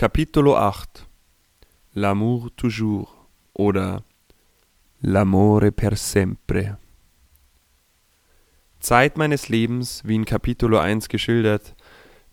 [0.00, 1.08] Capitolo 8
[1.94, 3.26] L'amour toujours.
[3.52, 4.04] Oder
[5.02, 6.78] L'amore per sempre.
[8.78, 11.74] Zeit meines Lebens, wie in Capitolo 1 geschildert,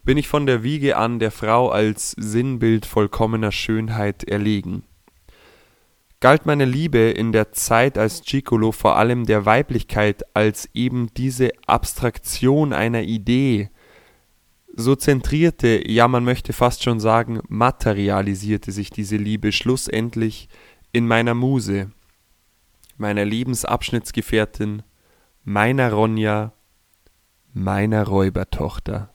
[0.04, 4.84] bin ich von der Wiege an der Frau als Sinnbild vollkommener Schönheit erlegen.
[6.20, 11.50] Galt meine Liebe in der Zeit als Gigolo vor allem der Weiblichkeit als eben diese
[11.66, 13.72] Abstraktion einer Idee,
[14.78, 20.50] so zentrierte, ja man möchte fast schon sagen, materialisierte sich diese Liebe schlussendlich
[20.91, 21.91] in meiner Muse,
[22.98, 24.84] meiner Lebensabschnittsgefährtin,
[25.44, 26.53] meiner Ronja,
[27.53, 29.14] meiner Räubertochter.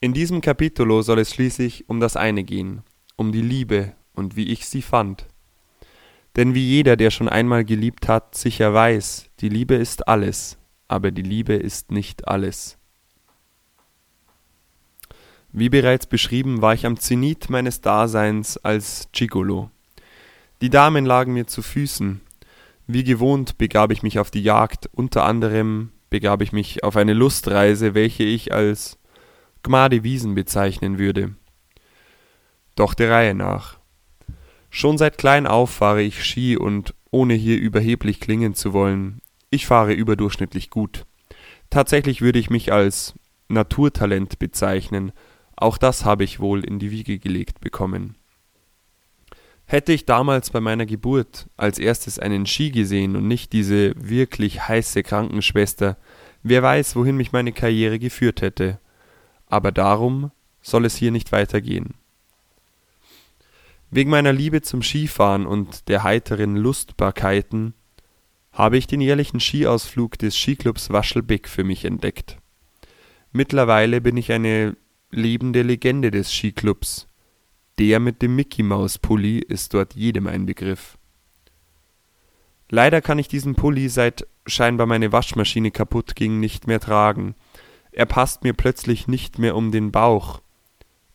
[0.00, 2.82] In diesem Kapitulo soll es schließlich um das eine gehen,
[3.16, 5.28] um die Liebe und wie ich sie fand.
[6.36, 11.10] Denn wie jeder, der schon einmal geliebt hat, sicher weiß, die Liebe ist alles, aber
[11.10, 12.78] die Liebe ist nicht alles.
[15.52, 19.70] Wie bereits beschrieben, war ich am Zenit meines Daseins als Gigolo.
[20.62, 22.22] Die Damen lagen mir zu Füßen.
[22.86, 27.12] Wie gewohnt begab ich mich auf die Jagd, unter anderem begab ich mich auf eine
[27.12, 28.98] Lustreise, welche ich als
[29.62, 31.34] Gmade Wiesen bezeichnen würde.
[32.74, 33.78] Doch der Reihe nach.
[34.70, 39.66] Schon seit klein auf fahre ich Ski und ohne hier überheblich klingen zu wollen, ich
[39.66, 41.04] fahre überdurchschnittlich gut.
[41.68, 43.14] Tatsächlich würde ich mich als
[43.48, 45.12] Naturtalent bezeichnen,
[45.56, 48.16] auch das habe ich wohl in die Wiege gelegt bekommen.
[49.64, 54.68] Hätte ich damals bei meiner Geburt als erstes einen Ski gesehen und nicht diese wirklich
[54.68, 55.96] heiße Krankenschwester,
[56.42, 58.78] wer weiß, wohin mich meine Karriere geführt hätte
[59.52, 60.30] aber darum
[60.62, 61.92] soll es hier nicht weitergehen.
[63.90, 67.74] Wegen meiner Liebe zum Skifahren und der heiteren Lustbarkeiten
[68.50, 72.38] habe ich den jährlichen Skiausflug des Skiclubs Waschelbeck für mich entdeckt.
[73.30, 74.74] Mittlerweile bin ich eine
[75.12, 77.06] lebende Legende des Skiclubs.
[77.78, 80.98] Der mit dem Mickey Maus Pulli ist dort jedem ein Begriff.
[82.68, 87.34] Leider kann ich diesen Pulli, seit scheinbar meine Waschmaschine kaputt ging, nicht mehr tragen
[87.92, 90.40] er passt mir plötzlich nicht mehr um den Bauch,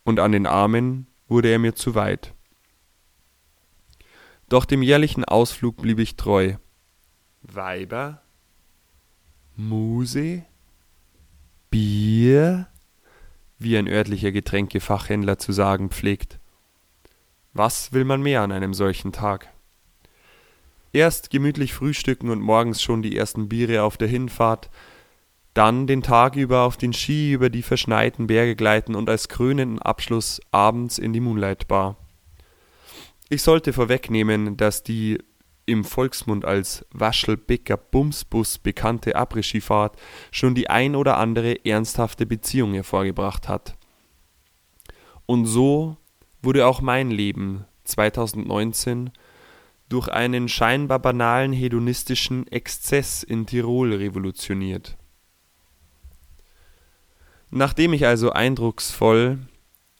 [0.03, 2.33] und an den Armen wurde er mir zu weit.
[4.47, 6.53] Doch dem jährlichen Ausflug blieb ich treu.
[7.41, 8.21] Weiber?
[9.55, 10.45] Muse?
[11.69, 12.67] Bier?
[13.59, 16.39] Wie ein örtlicher Getränkefachhändler zu sagen pflegt.
[17.53, 19.49] Was will man mehr an einem solchen Tag?
[20.93, 24.69] Erst gemütlich frühstücken und morgens schon die ersten Biere auf der Hinfahrt,
[25.53, 29.79] dann den Tag über auf den Ski über die verschneiten Berge gleiten und als krönenden
[29.79, 31.97] Abschluss abends in die Moonlight Bar.
[33.29, 35.17] Ich sollte vorwegnehmen, dass die
[35.67, 39.95] im Volksmund als Waschelbecker Bumsbus bekannte Après-Ski-Fahrt
[40.31, 43.77] schon die ein oder andere ernsthafte Beziehung hervorgebracht hat.
[45.27, 45.97] Und so
[46.41, 49.11] wurde auch mein Leben 2019
[49.89, 54.97] durch einen scheinbar banalen hedonistischen Exzess in Tirol revolutioniert
[57.49, 59.39] Nachdem ich also eindrucksvoll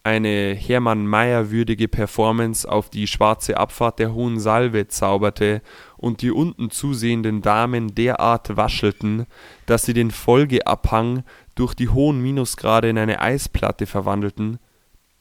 [0.07, 5.61] eine Hermann Mayer würdige Performance auf die schwarze Abfahrt der Hohen Salve zauberte
[5.97, 9.25] und die unten zusehenden Damen derart waschelten,
[9.65, 11.25] dass sie den Folgeabhang
[11.55, 14.59] durch die hohen Minusgrade in eine Eisplatte verwandelten,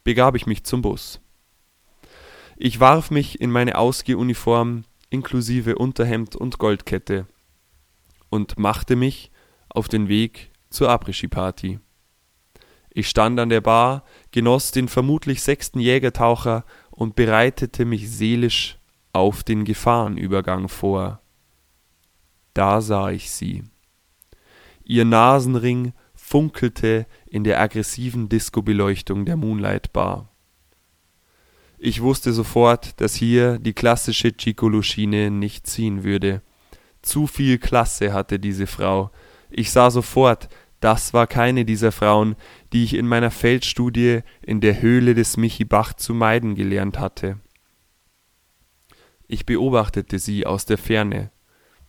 [0.05, 1.21] begab ich mich zum Bus.
[2.57, 7.27] Ich warf mich in meine Ausgehuniform inklusive Unterhemd und Goldkette
[8.31, 9.33] und machte mich
[9.69, 11.81] auf den Weg zur Après-Ski-Party
[12.97, 18.79] ich stand an der Bar, genoss den vermutlich sechsten Jägertaucher und bereitete mich seelisch
[19.13, 21.21] auf den Gefahrenübergang vor.
[22.55, 23.65] Da sah ich sie.
[24.83, 30.33] Ihr Nasenring funkelte in der aggressiven Disco-Beleuchtung der Moonlight Bar.
[31.77, 36.41] Ich wusste sofort, dass hier die klassische Chicolo-Schiene nicht ziehen würde.
[37.03, 39.11] Zu viel Klasse hatte diese Frau.
[39.51, 40.49] Ich sah sofort,
[40.81, 42.37] das war keine dieser Frauen,
[42.73, 47.39] die ich in meiner Feldstudie in der Höhle des Michi Bach zu meiden gelernt hatte.
[49.27, 51.31] Ich beobachtete sie aus der Ferne.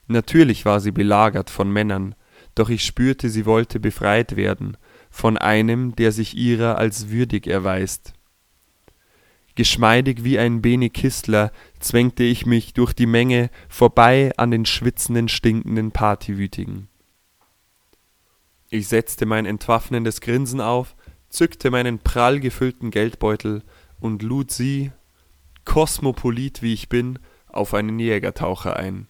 [0.08, 2.16] Natürlich war sie belagert von Männern,
[2.56, 4.78] doch ich spürte, sie wollte befreit werden
[5.10, 8.14] von einem, der sich ihrer als würdig erweist.
[9.56, 15.28] Geschmeidig wie ein Bene Kistler zwängte ich mich durch die Menge vorbei an den schwitzenden,
[15.28, 16.90] stinkenden Partywütigen.
[18.70, 20.96] Ich setzte mein entwaffnendes Grinsen auf,
[21.30, 23.64] zückte meinen prall gefüllten Geldbeutel
[24.00, 24.92] und lud sie,
[25.66, 29.08] kosmopolit wie ich bin, auf einen Jägertaucher ein.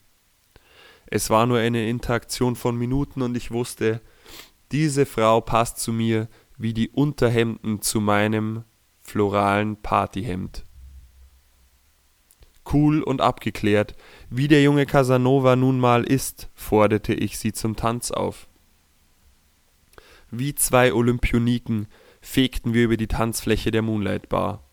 [1.07, 4.01] Es war nur eine Interaktion von Minuten und ich wusste,
[4.71, 6.27] diese Frau passt zu mir
[6.57, 8.63] wie die Unterhemden zu meinem
[8.99, 10.65] floralen Partyhemd.
[12.71, 13.95] Cool und abgeklärt,
[14.29, 18.47] wie der junge Casanova nun mal ist, forderte ich sie zum Tanz auf.
[20.31, 21.87] Wie zwei Olympioniken
[22.21, 24.63] fegten wir über die Tanzfläche der Moonlight Bar.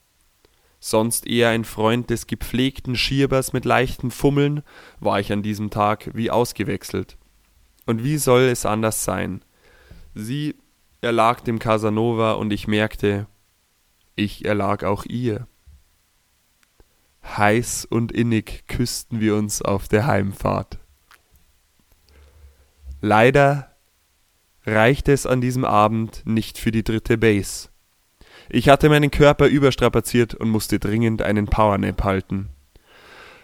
[0.80, 4.62] Sonst eher ein Freund des gepflegten Schiebers mit leichten Fummeln,
[5.00, 7.16] war ich an diesem Tag wie ausgewechselt.
[7.86, 9.42] Und wie soll es anders sein?
[10.14, 10.56] Sie
[11.00, 13.26] erlag dem Casanova und ich merkte,
[14.16, 15.46] ich erlag auch ihr.
[17.24, 20.78] Heiß und innig küssten wir uns auf der Heimfahrt.
[23.00, 23.73] Leider
[24.66, 27.68] reichte es an diesem Abend nicht für die dritte Base.
[28.48, 32.50] Ich hatte meinen Körper überstrapaziert und musste dringend einen Powernap halten.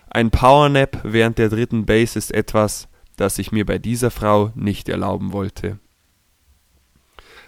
[0.08, 4.88] Ein Powernap während der dritten Base ist etwas, das ich mir bei dieser Frau nicht
[4.88, 5.78] erlauben wollte.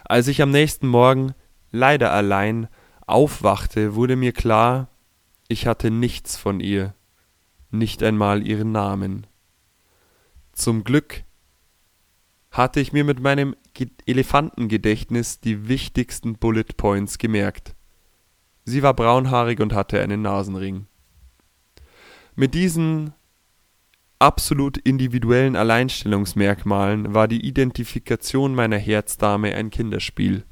[0.05, 1.33] Als ich am nächsten Morgen,
[1.71, 2.67] leider allein,
[3.05, 4.89] aufwachte, wurde mir klar,
[5.47, 6.93] ich hatte nichts von ihr,
[7.69, 9.27] nicht einmal ihren Namen.
[10.53, 11.23] Zum Glück
[12.53, 13.55] hatte ich mir mit meinem
[14.05, 17.75] Elefantengedächtnis die wichtigsten Bullet Points gemerkt.
[18.63, 20.85] Sie war braunhaarig und hatte einen Nasenring.
[22.35, 23.13] Mit diesen
[24.19, 30.45] absolut individuellen Alleinstellungsmerkmalen war die Identifikation meiner Herzdame ein Kinderspiel.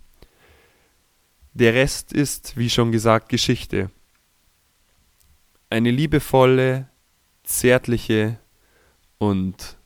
[1.53, 3.91] Der Rest ist, wie schon gesagt, Geschichte.
[5.69, 6.89] Eine liebevolle,
[7.43, 8.39] zärtliche
[9.19, 9.77] und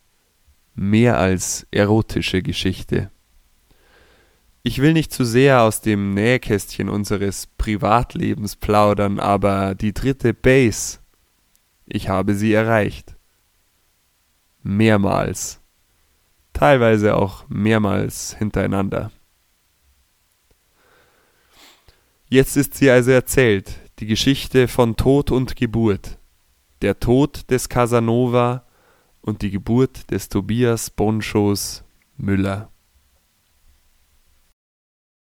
[0.76, 3.10] mehr als erotische Geschichte.
[4.62, 11.00] Ich will nicht zu sehr aus dem Nähkästchen unseres Privatlebens plaudern, aber die dritte Base,
[11.86, 13.16] ich habe sie erreicht.
[14.64, 15.62] Mehrmals.
[16.54, 19.12] Teilweise auch mehrmals hintereinander.
[22.28, 26.18] Jetzt ist sie also erzählt, die Geschichte von Tod und Geburt.
[26.82, 28.66] Der Tod des Casanova
[29.26, 31.84] und die Geburt des Tobias Bonschos
[32.16, 32.70] Müller.